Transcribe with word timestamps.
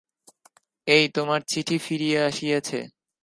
এই 0.87 1.05
তোমার 1.15 1.41
চিঠি 1.47 1.77
ফিরিয়া 1.77 2.21
আসিয়াছে। 2.25 2.79